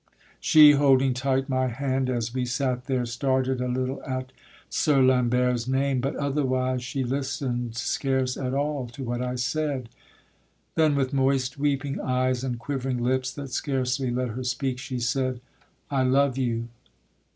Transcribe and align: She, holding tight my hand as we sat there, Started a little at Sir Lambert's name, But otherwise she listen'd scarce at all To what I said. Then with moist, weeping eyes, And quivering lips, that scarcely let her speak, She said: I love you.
She, 0.39 0.71
holding 0.71 1.13
tight 1.13 1.47
my 1.47 1.67
hand 1.67 2.09
as 2.09 2.33
we 2.33 2.43
sat 2.43 2.85
there, 2.85 3.05
Started 3.05 3.61
a 3.61 3.67
little 3.67 4.01
at 4.03 4.31
Sir 4.67 4.99
Lambert's 4.99 5.67
name, 5.67 6.01
But 6.01 6.15
otherwise 6.15 6.81
she 6.83 7.03
listen'd 7.03 7.75
scarce 7.77 8.35
at 8.35 8.55
all 8.55 8.87
To 8.87 9.03
what 9.03 9.21
I 9.21 9.35
said. 9.35 9.89
Then 10.73 10.95
with 10.95 11.13
moist, 11.13 11.59
weeping 11.59 11.99
eyes, 11.99 12.43
And 12.43 12.57
quivering 12.57 13.03
lips, 13.03 13.31
that 13.33 13.51
scarcely 13.51 14.09
let 14.09 14.29
her 14.29 14.43
speak, 14.43 14.79
She 14.79 14.97
said: 14.97 15.39
I 15.91 16.01
love 16.01 16.35
you. 16.35 16.69